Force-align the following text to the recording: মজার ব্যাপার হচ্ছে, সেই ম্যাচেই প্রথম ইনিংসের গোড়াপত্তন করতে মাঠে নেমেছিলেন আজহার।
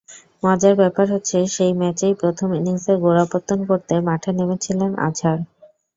মজার 0.43 0.73
ব্যাপার 0.75 1.05
হচ্ছে, 1.13 1.37
সেই 1.55 1.73
ম্যাচেই 1.79 2.13
প্রথম 2.21 2.49
ইনিংসের 2.59 2.97
গোড়াপত্তন 3.03 3.59
করতে 3.69 3.93
মাঠে 4.07 4.29
নেমেছিলেন 4.37 4.91
আজহার। 5.07 5.39